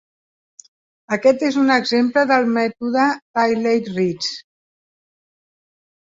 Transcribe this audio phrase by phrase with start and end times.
[1.17, 3.05] Aquest és un exemple del mètode
[3.41, 4.33] Rayleigh-Ritz.